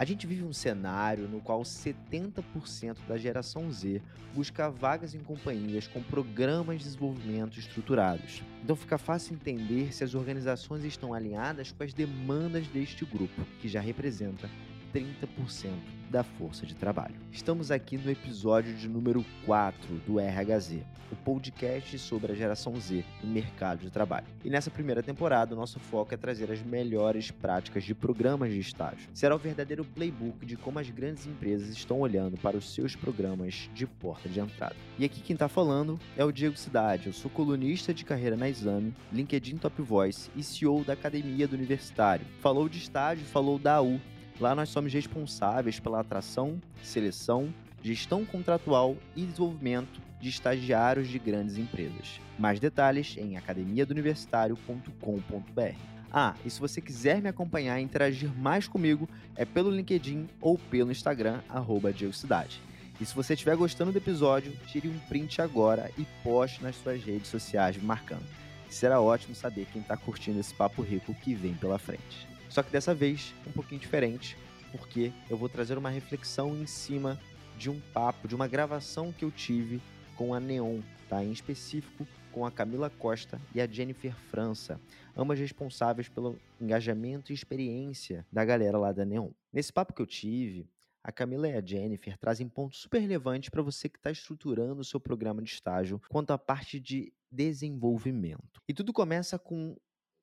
A 0.00 0.04
gente 0.06 0.26
vive 0.26 0.42
um 0.42 0.52
cenário 0.54 1.28
no 1.28 1.42
qual 1.42 1.60
70% 1.60 2.96
da 3.06 3.18
geração 3.18 3.70
Z 3.70 4.00
busca 4.34 4.70
vagas 4.70 5.14
em 5.14 5.18
companhias 5.18 5.86
com 5.86 6.02
programas 6.02 6.78
de 6.78 6.84
desenvolvimento 6.84 7.58
estruturados. 7.58 8.42
Então 8.64 8.74
fica 8.74 8.96
fácil 8.96 9.34
entender 9.34 9.92
se 9.92 10.02
as 10.02 10.14
organizações 10.14 10.84
estão 10.84 11.12
alinhadas 11.12 11.70
com 11.70 11.84
as 11.84 11.92
demandas 11.92 12.66
deste 12.68 13.04
grupo, 13.04 13.42
que 13.60 13.68
já 13.68 13.82
representa 13.82 14.48
30% 14.94 15.70
da 16.10 16.24
força 16.24 16.66
de 16.66 16.74
trabalho. 16.74 17.14
Estamos 17.30 17.70
aqui 17.70 17.96
no 17.96 18.10
episódio 18.10 18.74
de 18.74 18.88
número 18.88 19.24
4 19.46 19.94
do 20.06 20.18
RHZ, 20.18 20.80
o 21.12 21.16
podcast 21.16 21.98
sobre 21.98 22.32
a 22.32 22.34
geração 22.34 22.74
Z 22.80 23.04
no 23.22 23.30
mercado 23.30 23.80
de 23.80 23.90
trabalho. 23.90 24.26
E 24.44 24.50
nessa 24.50 24.70
primeira 24.70 25.02
temporada, 25.02 25.54
o 25.54 25.56
nosso 25.56 25.78
foco 25.78 26.12
é 26.12 26.16
trazer 26.16 26.50
as 26.50 26.60
melhores 26.62 27.30
práticas 27.30 27.84
de 27.84 27.94
programas 27.94 28.50
de 28.50 28.58
estágio. 28.58 29.08
Será 29.14 29.34
o 29.36 29.38
verdadeiro 29.38 29.84
playbook 29.84 30.44
de 30.44 30.56
como 30.56 30.80
as 30.80 30.90
grandes 30.90 31.26
empresas 31.26 31.68
estão 31.68 32.00
olhando 32.00 32.36
para 32.38 32.56
os 32.56 32.74
seus 32.74 32.96
programas 32.96 33.70
de 33.72 33.86
porta 33.86 34.28
de 34.28 34.40
entrada. 34.40 34.74
E 34.98 35.04
aqui 35.04 35.20
quem 35.20 35.34
está 35.34 35.48
falando 35.48 35.98
é 36.16 36.24
o 36.24 36.32
Diego 36.32 36.56
Cidade, 36.56 37.06
eu 37.06 37.12
sou 37.12 37.30
colunista 37.30 37.94
de 37.94 38.04
carreira 38.04 38.36
na 38.36 38.48
Exame, 38.48 38.92
LinkedIn 39.12 39.58
Top 39.58 39.80
Voice 39.80 40.28
e 40.34 40.42
CEO 40.42 40.82
da 40.82 40.94
Academia 40.94 41.46
do 41.46 41.54
Universitário. 41.54 42.26
Falou 42.40 42.68
de 42.68 42.78
estágio, 42.78 43.24
falou 43.26 43.58
da 43.58 43.80
U 43.80 44.00
Lá 44.40 44.54
nós 44.54 44.70
somos 44.70 44.90
responsáveis 44.92 45.78
pela 45.78 46.00
atração, 46.00 46.60
seleção, 46.82 47.54
gestão 47.82 48.24
contratual 48.24 48.96
e 49.14 49.26
desenvolvimento 49.26 50.00
de 50.18 50.30
estagiários 50.30 51.08
de 51.08 51.18
grandes 51.18 51.58
empresas. 51.58 52.18
Mais 52.38 52.58
detalhes 52.58 53.16
em 53.18 53.36
academiadouniversitario.com.br. 53.36 55.90
Ah, 56.12 56.34
e 56.44 56.50
se 56.50 56.58
você 56.58 56.80
quiser 56.80 57.20
me 57.20 57.28
acompanhar 57.28 57.78
e 57.78 57.84
interagir 57.84 58.36
mais 58.36 58.66
comigo, 58.66 59.08
é 59.36 59.44
pelo 59.44 59.70
LinkedIn 59.70 60.26
ou 60.40 60.58
pelo 60.58 60.90
Instagram, 60.90 61.40
arroba 61.48 61.92
Cidade. 62.12 62.60
E 63.00 63.06
se 63.06 63.14
você 63.14 63.34
estiver 63.34 63.56
gostando 63.56 63.92
do 63.92 63.98
episódio, 63.98 64.52
tire 64.66 64.88
um 64.88 64.98
print 65.00 65.40
agora 65.40 65.90
e 65.96 66.04
poste 66.22 66.62
nas 66.62 66.76
suas 66.76 67.02
redes 67.02 67.28
sociais 67.28 67.76
me 67.76 67.84
marcando. 67.84 68.26
Será 68.68 69.00
ótimo 69.00 69.34
saber 69.34 69.66
quem 69.72 69.82
está 69.82 69.96
curtindo 69.96 70.40
esse 70.40 70.54
papo 70.54 70.82
rico 70.82 71.14
que 71.14 71.34
vem 71.34 71.54
pela 71.54 71.78
frente. 71.78 72.28
Só 72.50 72.62
que 72.62 72.70
dessa 72.70 72.92
vez 72.92 73.32
um 73.46 73.52
pouquinho 73.52 73.80
diferente, 73.80 74.36
porque 74.72 75.12
eu 75.30 75.36
vou 75.36 75.48
trazer 75.48 75.78
uma 75.78 75.88
reflexão 75.88 76.54
em 76.56 76.66
cima 76.66 77.18
de 77.56 77.70
um 77.70 77.80
papo, 77.92 78.26
de 78.26 78.34
uma 78.34 78.48
gravação 78.48 79.12
que 79.12 79.24
eu 79.24 79.30
tive 79.30 79.80
com 80.16 80.34
a 80.34 80.40
Neon, 80.40 80.80
tá? 81.08 81.24
Em 81.24 81.30
específico 81.30 82.06
com 82.32 82.44
a 82.44 82.50
Camila 82.50 82.90
Costa 82.90 83.40
e 83.54 83.60
a 83.60 83.66
Jennifer 83.66 84.14
França, 84.30 84.80
ambas 85.16 85.38
responsáveis 85.38 86.08
pelo 86.08 86.38
engajamento 86.60 87.32
e 87.32 87.34
experiência 87.34 88.26
da 88.32 88.44
galera 88.44 88.78
lá 88.78 88.92
da 88.92 89.04
Neon. 89.04 89.30
Nesse 89.52 89.72
papo 89.72 89.92
que 89.92 90.02
eu 90.02 90.06
tive, 90.06 90.68
a 91.02 91.10
Camila 91.10 91.48
e 91.48 91.56
a 91.56 91.64
Jennifer 91.64 92.16
trazem 92.18 92.48
pontos 92.48 92.80
super 92.80 92.98
relevantes 92.98 93.48
para 93.48 93.62
você 93.62 93.88
que 93.88 93.98
está 93.98 94.10
estruturando 94.10 94.80
o 94.80 94.84
seu 94.84 95.00
programa 95.00 95.42
de 95.42 95.50
estágio 95.50 96.00
quanto 96.08 96.32
à 96.32 96.38
parte 96.38 96.78
de 96.78 97.12
desenvolvimento. 97.30 98.60
E 98.68 98.74
tudo 98.74 98.92
começa 98.92 99.38
com 99.38 99.76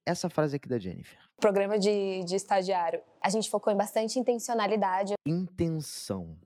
essa 0.07 0.29
frase 0.29 0.55
aqui 0.55 0.69
da 0.69 0.79
Jennifer. 0.79 1.19
Programa 1.35 1.77
de, 1.77 2.23
de 2.23 2.35
estagiário. 2.35 3.01
A 3.21 3.29
gente 3.29 3.49
focou 3.49 3.71
em 3.71 3.75
bastante 3.75 4.17
intencionalidade. 4.17 5.13
Intenção. 5.25 6.37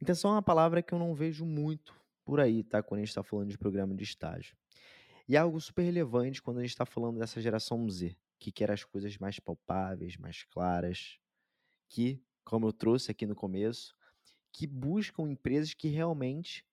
Intenção 0.00 0.32
é 0.32 0.34
uma 0.34 0.42
palavra 0.42 0.82
que 0.82 0.92
eu 0.92 0.98
não 0.98 1.14
vejo 1.14 1.44
muito 1.44 1.94
por 2.24 2.40
aí, 2.40 2.62
tá? 2.62 2.82
Quando 2.82 2.98
a 2.98 3.00
gente 3.02 3.08
está 3.08 3.22
falando 3.22 3.48
de 3.48 3.58
programa 3.58 3.94
de 3.94 4.04
estágio. 4.04 4.54
E 5.26 5.34
é 5.34 5.38
algo 5.38 5.60
super 5.60 5.82
relevante 5.82 6.42
quando 6.42 6.58
a 6.58 6.60
gente 6.60 6.70
está 6.70 6.84
falando 6.84 7.18
dessa 7.18 7.40
geração 7.40 7.88
Z, 7.88 8.14
que 8.38 8.52
quer 8.52 8.70
as 8.70 8.84
coisas 8.84 9.16
mais 9.16 9.40
palpáveis, 9.40 10.16
mais 10.16 10.44
claras, 10.44 11.18
que, 11.88 12.22
como 12.44 12.66
eu 12.66 12.72
trouxe 12.72 13.10
aqui 13.10 13.26
no 13.26 13.34
começo, 13.34 13.94
que 14.52 14.66
buscam 14.66 15.30
empresas 15.30 15.72
que 15.72 15.88
realmente 15.88 16.64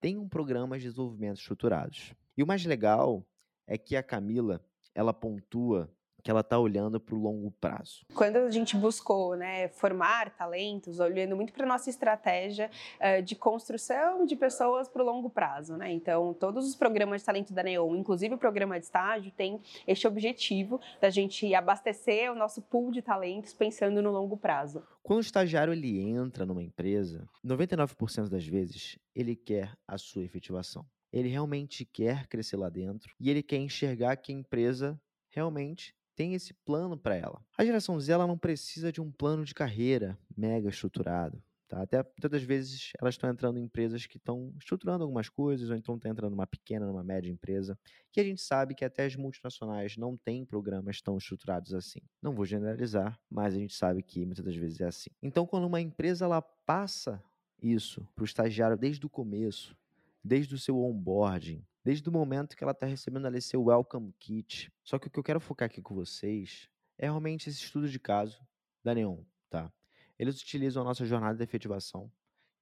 tenham 0.00 0.28
programas 0.28 0.82
de 0.82 0.88
desenvolvimento 0.88 1.38
estruturados. 1.38 2.14
E 2.36 2.42
o 2.42 2.46
mais 2.46 2.64
legal 2.64 3.24
é 3.66 3.76
que 3.78 3.94
a 3.94 4.02
Camila, 4.02 4.64
ela 5.00 5.14
pontua 5.14 5.90
que 6.22 6.30
ela 6.30 6.40
está 6.40 6.58
olhando 6.58 7.00
para 7.00 7.14
o 7.14 7.18
longo 7.18 7.50
prazo? 7.50 8.04
Quando 8.14 8.36
a 8.36 8.50
gente 8.50 8.76
buscou 8.76 9.34
né, 9.36 9.68
formar 9.68 10.30
talentos, 10.36 11.00
olhando 11.00 11.34
muito 11.34 11.52
para 11.52 11.64
a 11.64 11.68
nossa 11.68 11.88
estratégia 11.88 12.70
uh, 13.00 13.22
de 13.22 13.34
construção 13.34 14.26
de 14.26 14.36
pessoas 14.36 14.88
para 14.88 15.02
o 15.02 15.06
longo 15.06 15.30
prazo. 15.30 15.76
Né? 15.76 15.90
Então, 15.92 16.34
todos 16.34 16.68
os 16.68 16.74
programas 16.74 17.22
de 17.22 17.26
talento 17.26 17.52
da 17.54 17.62
Neon, 17.62 17.96
inclusive 17.96 18.34
o 18.34 18.38
programa 18.38 18.78
de 18.78 18.84
estágio, 18.84 19.32
tem 19.32 19.60
este 19.86 20.06
objetivo 20.06 20.78
da 21.00 21.08
gente 21.08 21.54
abastecer 21.54 22.30
o 22.30 22.34
nosso 22.34 22.60
pool 22.62 22.92
de 22.92 23.00
talentos 23.00 23.54
pensando 23.54 24.02
no 24.02 24.10
longo 24.10 24.36
prazo. 24.36 24.82
Quando 25.02 25.18
o 25.18 25.22
estagiário 25.22 25.72
ele 25.72 26.00
entra 26.00 26.44
numa 26.44 26.62
empresa, 26.62 27.26
99% 27.44 28.28
das 28.28 28.46
vezes 28.46 28.98
ele 29.14 29.34
quer 29.34 29.72
a 29.88 29.96
sua 29.96 30.22
efetivação 30.22 30.84
ele 31.12 31.28
realmente 31.28 31.84
quer 31.84 32.26
crescer 32.26 32.56
lá 32.56 32.68
dentro 32.68 33.14
e 33.18 33.30
ele 33.30 33.42
quer 33.42 33.58
enxergar 33.58 34.16
que 34.16 34.32
a 34.32 34.34
empresa 34.36 35.00
realmente 35.28 35.94
tem 36.14 36.34
esse 36.34 36.52
plano 36.52 36.98
para 36.98 37.14
ela. 37.14 37.42
A 37.56 37.64
geração 37.64 37.98
Z 37.98 38.12
ela 38.12 38.26
não 38.26 38.36
precisa 38.36 38.92
de 38.92 39.00
um 39.00 39.10
plano 39.10 39.44
de 39.44 39.54
carreira 39.54 40.18
mega 40.36 40.68
estruturado. 40.68 41.42
Tá? 41.70 41.82
Até 41.82 42.02
todas 42.02 42.42
as 42.42 42.46
vezes 42.46 42.90
elas 43.00 43.14
estão 43.14 43.30
entrando 43.30 43.56
em 43.56 43.62
empresas 43.62 44.04
que 44.04 44.16
estão 44.16 44.52
estruturando 44.58 45.04
algumas 45.04 45.28
coisas, 45.28 45.70
ou 45.70 45.76
então 45.76 45.94
estão 45.94 46.10
entrando 46.10 46.32
numa 46.32 46.46
pequena, 46.46 46.84
numa 46.84 47.04
média 47.04 47.30
empresa, 47.30 47.78
que 48.10 48.20
a 48.20 48.24
gente 48.24 48.42
sabe 48.42 48.74
que 48.74 48.84
até 48.84 49.04
as 49.04 49.14
multinacionais 49.14 49.96
não 49.96 50.16
têm 50.16 50.44
programas 50.44 51.00
tão 51.00 51.16
estruturados 51.16 51.72
assim. 51.72 52.00
Não 52.20 52.34
vou 52.34 52.44
generalizar, 52.44 53.16
mas 53.30 53.54
a 53.54 53.58
gente 53.58 53.74
sabe 53.74 54.02
que 54.02 54.26
muitas 54.26 54.44
das 54.44 54.56
vezes 54.56 54.80
é 54.80 54.86
assim. 54.86 55.10
Então, 55.22 55.46
quando 55.46 55.64
uma 55.64 55.80
empresa 55.80 56.24
ela 56.24 56.42
passa 56.42 57.22
isso 57.62 58.04
para 58.16 58.22
o 58.22 58.24
estagiário 58.24 58.76
desde 58.76 59.06
o 59.06 59.08
começo, 59.08 59.76
desde 60.22 60.54
o 60.54 60.58
seu 60.58 60.78
onboarding, 60.78 61.64
desde 61.84 62.08
o 62.08 62.12
momento 62.12 62.56
que 62.56 62.62
ela 62.62 62.72
está 62.72 62.86
recebendo 62.86 63.26
ali 63.26 63.40
seu 63.40 63.62
welcome 63.64 64.12
kit. 64.18 64.72
Só 64.84 64.98
que 64.98 65.08
o 65.08 65.10
que 65.10 65.18
eu 65.18 65.24
quero 65.24 65.40
focar 65.40 65.66
aqui 65.66 65.80
com 65.80 65.94
vocês 65.94 66.68
é 66.98 67.06
realmente 67.06 67.48
esse 67.48 67.58
estudo 67.58 67.88
de 67.88 67.98
caso 67.98 68.40
da 68.84 68.94
Neon, 68.94 69.22
tá? 69.48 69.72
Eles 70.18 70.40
utilizam 70.40 70.82
a 70.82 70.84
nossa 70.84 71.06
jornada 71.06 71.36
de 71.36 71.42
efetivação, 71.42 72.12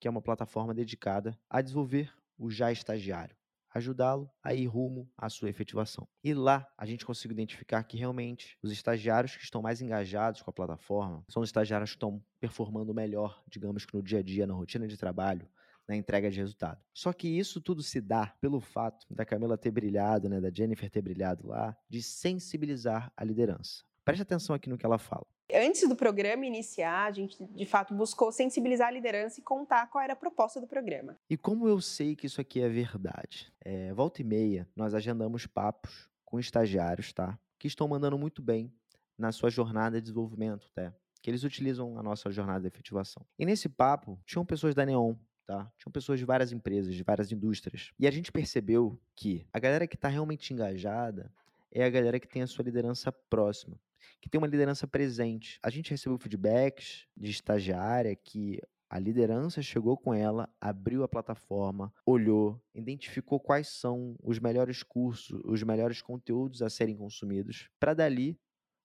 que 0.00 0.06
é 0.06 0.10
uma 0.10 0.22
plataforma 0.22 0.72
dedicada 0.72 1.36
a 1.50 1.60
desenvolver 1.60 2.12
o 2.38 2.48
já 2.48 2.70
estagiário, 2.70 3.36
ajudá-lo 3.74 4.30
a 4.40 4.54
ir 4.54 4.66
rumo 4.66 5.10
à 5.16 5.28
sua 5.28 5.50
efetivação. 5.50 6.06
E 6.22 6.32
lá 6.32 6.66
a 6.76 6.86
gente 6.86 7.04
consegue 7.04 7.34
identificar 7.34 7.82
que 7.82 7.96
realmente 7.96 8.56
os 8.62 8.70
estagiários 8.70 9.36
que 9.36 9.42
estão 9.42 9.60
mais 9.60 9.80
engajados 9.80 10.40
com 10.40 10.50
a 10.50 10.54
plataforma 10.54 11.24
são 11.28 11.42
os 11.42 11.48
estagiários 11.48 11.90
que 11.90 11.96
estão 11.96 12.24
performando 12.38 12.94
melhor, 12.94 13.42
digamos 13.48 13.84
que 13.84 13.94
no 13.94 14.02
dia 14.02 14.20
a 14.20 14.22
dia, 14.22 14.46
na 14.46 14.54
rotina 14.54 14.86
de 14.86 14.96
trabalho, 14.96 15.48
na 15.88 15.96
entrega 15.96 16.30
de 16.30 16.38
resultado. 16.38 16.78
Só 16.92 17.12
que 17.12 17.26
isso 17.26 17.60
tudo 17.60 17.82
se 17.82 18.00
dá 18.00 18.26
pelo 18.40 18.60
fato 18.60 19.06
da 19.10 19.24
Camila 19.24 19.56
ter 19.56 19.70
brilhado, 19.70 20.28
né, 20.28 20.40
da 20.40 20.50
Jennifer 20.50 20.90
ter 20.90 21.00
brilhado 21.00 21.48
lá, 21.48 21.74
de 21.88 22.02
sensibilizar 22.02 23.10
a 23.16 23.24
liderança. 23.24 23.82
Preste 24.04 24.22
atenção 24.22 24.54
aqui 24.54 24.68
no 24.68 24.76
que 24.76 24.86
ela 24.86 24.98
fala. 24.98 25.26
Antes 25.52 25.88
do 25.88 25.96
programa 25.96 26.44
iniciar, 26.44 27.06
a 27.06 27.10
gente 27.10 27.42
de 27.42 27.64
fato 27.64 27.94
buscou 27.94 28.30
sensibilizar 28.30 28.88
a 28.88 28.90
liderança 28.90 29.40
e 29.40 29.42
contar 29.42 29.86
qual 29.86 30.04
era 30.04 30.12
a 30.12 30.16
proposta 30.16 30.60
do 30.60 30.66
programa. 30.66 31.18
E 31.28 31.38
como 31.38 31.66
eu 31.66 31.80
sei 31.80 32.14
que 32.14 32.26
isso 32.26 32.40
aqui 32.40 32.60
é 32.60 32.68
verdade? 32.68 33.50
É, 33.64 33.92
volta 33.94 34.20
e 34.20 34.24
meia, 34.24 34.68
nós 34.76 34.94
agendamos 34.94 35.46
papos 35.46 36.08
com 36.22 36.38
estagiários, 36.38 37.14
tá? 37.14 37.38
Que 37.58 37.66
estão 37.66 37.88
mandando 37.88 38.18
muito 38.18 38.42
bem 38.42 38.70
na 39.16 39.32
sua 39.32 39.48
jornada 39.48 39.96
de 39.96 40.02
desenvolvimento, 40.02 40.70
tá? 40.74 40.92
Que 41.22 41.30
eles 41.30 41.44
utilizam 41.44 41.98
a 41.98 42.02
nossa 42.02 42.30
jornada 42.30 42.60
de 42.60 42.68
efetivação. 42.68 43.24
E 43.38 43.46
nesse 43.46 43.70
papo, 43.70 44.20
tinham 44.26 44.44
pessoas 44.44 44.74
da 44.74 44.84
Neon, 44.84 45.14
tá? 45.48 45.72
Tinham 45.78 45.90
pessoas 45.90 46.18
de 46.18 46.26
várias 46.26 46.52
empresas, 46.52 46.94
de 46.94 47.02
várias 47.02 47.32
indústrias. 47.32 47.90
E 47.98 48.06
a 48.06 48.10
gente 48.10 48.30
percebeu 48.30 49.00
que 49.16 49.46
a 49.50 49.58
galera 49.58 49.86
que 49.86 49.94
está 49.94 50.06
realmente 50.06 50.52
engajada 50.52 51.32
é 51.72 51.82
a 51.82 51.88
galera 51.88 52.20
que 52.20 52.28
tem 52.28 52.42
a 52.42 52.46
sua 52.46 52.66
liderança 52.66 53.10
próxima, 53.10 53.80
que 54.20 54.28
tem 54.28 54.38
uma 54.38 54.46
liderança 54.46 54.86
presente. 54.86 55.58
A 55.62 55.70
gente 55.70 55.90
recebeu 55.90 56.18
feedbacks 56.18 57.06
de 57.16 57.30
estagiária 57.30 58.14
que 58.14 58.60
a 58.90 58.98
liderança 58.98 59.62
chegou 59.62 59.96
com 59.96 60.12
ela, 60.12 60.50
abriu 60.60 61.02
a 61.02 61.08
plataforma, 61.08 61.92
olhou, 62.04 62.60
identificou 62.74 63.40
quais 63.40 63.68
são 63.68 64.16
os 64.22 64.38
melhores 64.38 64.82
cursos, 64.82 65.40
os 65.46 65.62
melhores 65.62 66.02
conteúdos 66.02 66.60
a 66.60 66.68
serem 66.68 66.96
consumidos, 66.96 67.70
para 67.80 67.94
dali 67.94 68.38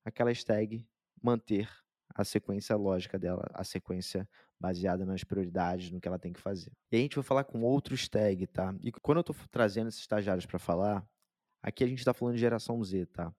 aquela 0.05 0.33
stag 0.33 0.85
manter 1.21 1.82
a 2.15 2.23
sequência 2.23 2.75
lógica 2.75 3.17
dela, 3.17 3.49
a 3.53 3.63
sequência 3.63 4.27
baseada 4.59 5.05
nas 5.05 5.23
prioridades, 5.23 5.91
no 5.91 5.99
que 5.99 6.07
ela 6.07 6.19
tem 6.19 6.31
que 6.31 6.39
fazer. 6.39 6.71
E 6.91 6.95
a 6.95 6.99
gente 6.99 7.15
vai 7.15 7.23
falar 7.23 7.43
com 7.43 7.61
outro 7.63 7.95
stag, 7.95 8.47
tá? 8.47 8.73
E 8.81 8.91
quando 8.91 9.17
eu 9.17 9.21
estou 9.21 9.35
trazendo 9.51 9.87
esses 9.87 10.01
estagiários 10.01 10.45
para 10.45 10.59
falar, 10.59 11.05
aqui 11.61 11.83
a 11.83 11.87
gente 11.87 11.99
está 11.99 12.13
falando 12.13 12.35
de 12.35 12.41
geração 12.41 12.81
Z, 12.83 13.05
tá? 13.07 13.33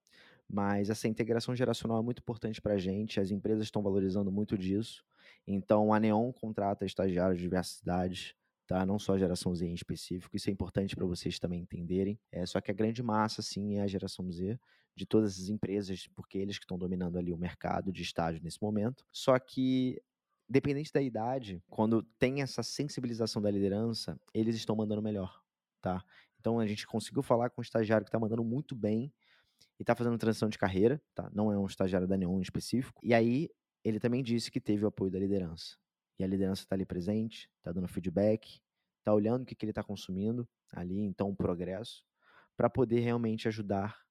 Mas 0.48 0.90
essa 0.90 1.08
integração 1.08 1.54
geracional 1.56 1.98
é 2.00 2.02
muito 2.02 2.18
importante 2.18 2.60
para 2.60 2.74
a 2.74 2.78
gente, 2.78 3.20
as 3.20 3.30
empresas 3.30 3.64
estão 3.64 3.82
valorizando 3.82 4.30
muito 4.30 4.58
disso. 4.58 5.02
Então, 5.46 5.92
a 5.92 6.00
Neon 6.00 6.32
contrata 6.32 6.84
estagiários 6.84 7.38
de 7.38 7.44
diversas 7.44 7.80
idades, 7.80 8.34
tá? 8.66 8.84
Não 8.84 8.98
só 8.98 9.14
a 9.14 9.18
geração 9.18 9.54
Z 9.54 9.66
em 9.66 9.74
específico, 9.74 10.36
isso 10.36 10.50
é 10.50 10.52
importante 10.52 10.94
para 10.94 11.06
vocês 11.06 11.38
também 11.38 11.60
entenderem. 11.60 12.18
É, 12.30 12.44
só 12.44 12.60
que 12.60 12.70
a 12.70 12.74
grande 12.74 13.02
massa, 13.02 13.40
sim, 13.40 13.78
é 13.78 13.82
a 13.82 13.86
geração 13.86 14.30
Z 14.30 14.58
de 14.96 15.06
todas 15.06 15.40
as 15.40 15.48
empresas, 15.48 16.06
porque 16.14 16.38
eles 16.38 16.58
que 16.58 16.64
estão 16.64 16.78
dominando 16.78 17.18
ali 17.18 17.32
o 17.32 17.38
mercado 17.38 17.92
de 17.92 18.02
estágio 18.02 18.42
nesse 18.42 18.62
momento. 18.62 19.04
Só 19.10 19.38
que 19.38 20.00
dependente 20.48 20.92
da 20.92 21.02
idade, 21.02 21.62
quando 21.68 22.02
tem 22.18 22.42
essa 22.42 22.62
sensibilização 22.62 23.40
da 23.40 23.50
liderança, 23.50 24.18
eles 24.32 24.54
estão 24.56 24.76
mandando 24.76 25.02
melhor, 25.02 25.42
tá? 25.80 26.04
Então 26.38 26.60
a 26.60 26.66
gente 26.66 26.86
conseguiu 26.86 27.22
falar 27.22 27.50
com 27.50 27.60
um 27.60 27.62
estagiário 27.62 28.04
que 28.04 28.08
está 28.08 28.18
mandando 28.18 28.44
muito 28.44 28.74
bem 28.74 29.12
e 29.78 29.82
está 29.82 29.94
fazendo 29.94 30.18
transição 30.18 30.48
de 30.48 30.58
carreira, 30.58 31.02
tá? 31.14 31.30
Não 31.32 31.50
é 31.50 31.58
um 31.58 31.66
estagiário 31.66 32.06
da 32.06 32.16
Neon 32.16 32.38
em 32.38 32.42
específico. 32.42 33.00
E 33.02 33.14
aí 33.14 33.50
ele 33.82 33.98
também 33.98 34.22
disse 34.22 34.50
que 34.50 34.60
teve 34.60 34.84
o 34.84 34.88
apoio 34.88 35.10
da 35.10 35.18
liderança. 35.18 35.76
E 36.18 36.24
a 36.24 36.26
liderança 36.26 36.62
está 36.62 36.76
ali 36.76 36.84
presente, 36.84 37.50
está 37.58 37.72
dando 37.72 37.88
feedback, 37.88 38.60
está 38.98 39.12
olhando 39.12 39.42
o 39.42 39.46
que, 39.46 39.54
que 39.54 39.64
ele 39.64 39.72
está 39.72 39.82
consumindo 39.82 40.48
ali, 40.72 41.00
então 41.00 41.30
o 41.30 41.36
progresso, 41.36 42.04
para 42.56 42.70
poder 42.70 43.00
realmente 43.00 43.48
ajudar 43.48 44.03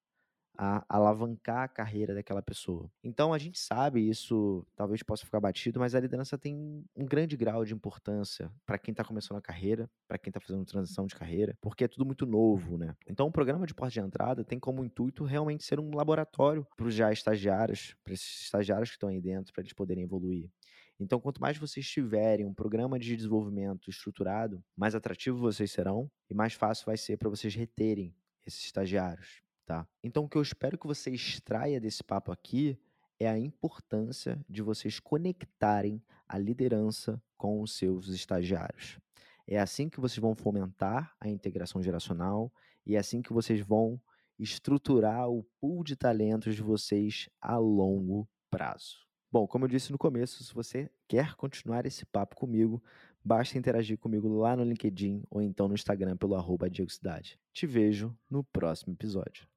a 0.56 0.84
alavancar 0.88 1.64
a 1.64 1.68
carreira 1.68 2.14
daquela 2.14 2.42
pessoa. 2.42 2.90
Então 3.02 3.32
a 3.32 3.38
gente 3.38 3.58
sabe, 3.58 4.08
isso 4.08 4.66
talvez 4.76 5.02
possa 5.02 5.24
ficar 5.24 5.40
batido, 5.40 5.80
mas 5.80 5.94
a 5.94 6.00
liderança 6.00 6.38
tem 6.38 6.84
um 6.96 7.04
grande 7.04 7.36
grau 7.36 7.64
de 7.64 7.74
importância 7.74 8.50
para 8.64 8.78
quem 8.78 8.92
está 8.92 9.04
começando 9.04 9.38
a 9.38 9.42
carreira, 9.42 9.90
para 10.06 10.18
quem 10.18 10.30
está 10.30 10.40
fazendo 10.40 10.64
transição 10.64 11.06
de 11.06 11.14
carreira, 11.14 11.56
porque 11.60 11.84
é 11.84 11.88
tudo 11.88 12.04
muito 12.04 12.26
novo, 12.26 12.78
né? 12.78 12.94
Então 13.06 13.26
o 13.26 13.32
programa 13.32 13.66
de 13.66 13.74
porta 13.74 13.92
de 13.92 14.00
entrada 14.00 14.44
tem 14.44 14.58
como 14.58 14.84
intuito 14.84 15.24
realmente 15.24 15.64
ser 15.64 15.80
um 15.80 15.94
laboratório 15.94 16.66
para 16.76 16.86
os 16.86 16.94
já 16.94 17.12
estagiários, 17.12 17.96
para 18.04 18.14
esses 18.14 18.42
estagiários 18.42 18.90
que 18.90 18.96
estão 18.96 19.08
aí 19.08 19.20
dentro, 19.20 19.52
para 19.52 19.62
eles 19.62 19.72
poderem 19.72 20.04
evoluir. 20.04 20.50
Então, 20.98 21.20
quanto 21.20 21.40
mais 21.40 21.58
vocês 21.58 21.86
tiverem 21.88 22.46
um 22.46 22.54
programa 22.54 22.98
de 23.00 23.16
desenvolvimento 23.16 23.90
estruturado, 23.90 24.62
mais 24.76 24.94
atrativo 24.94 25.36
vocês 25.38 25.72
serão 25.72 26.08
e 26.30 26.34
mais 26.34 26.54
fácil 26.54 26.86
vai 26.86 26.96
ser 26.96 27.16
para 27.16 27.28
vocês 27.28 27.52
reterem 27.52 28.14
esses 28.46 28.64
estagiários 28.64 29.43
tá? 29.66 29.86
Então, 30.02 30.24
o 30.24 30.28
que 30.28 30.36
eu 30.36 30.42
espero 30.42 30.78
que 30.78 30.86
você 30.86 31.10
extraia 31.10 31.80
desse 31.80 32.02
papo 32.02 32.30
aqui 32.32 32.78
é 33.18 33.28
a 33.28 33.38
importância 33.38 34.44
de 34.48 34.62
vocês 34.62 34.98
conectarem 34.98 36.02
a 36.26 36.38
liderança 36.38 37.22
com 37.36 37.60
os 37.60 37.72
seus 37.72 38.08
estagiários. 38.08 38.98
É 39.46 39.58
assim 39.58 39.88
que 39.88 40.00
vocês 40.00 40.18
vão 40.18 40.34
fomentar 40.34 41.14
a 41.20 41.28
integração 41.28 41.82
geracional 41.82 42.52
e 42.86 42.96
é 42.96 42.98
assim 42.98 43.20
que 43.20 43.32
vocês 43.32 43.60
vão 43.60 44.00
estruturar 44.38 45.28
o 45.28 45.44
pool 45.60 45.84
de 45.84 45.96
talentos 45.96 46.56
de 46.56 46.62
vocês 46.62 47.28
a 47.40 47.56
longo 47.56 48.28
prazo. 48.50 49.04
Bom, 49.30 49.46
como 49.46 49.64
eu 49.64 49.68
disse 49.68 49.90
no 49.90 49.98
começo, 49.98 50.42
se 50.42 50.54
você 50.54 50.90
quer 51.08 51.34
continuar 51.34 51.86
esse 51.86 52.06
papo 52.06 52.36
comigo, 52.36 52.82
basta 53.22 53.58
interagir 53.58 53.98
comigo 53.98 54.28
lá 54.28 54.56
no 54.56 54.64
LinkedIn 54.64 55.24
ou 55.30 55.42
então 55.42 55.68
no 55.68 55.74
Instagram 55.74 56.16
pelo 56.16 56.36
arroba. 56.36 56.70
Te 56.70 57.66
vejo 57.66 58.16
no 58.30 58.44
próximo 58.44 58.92
episódio. 58.92 59.53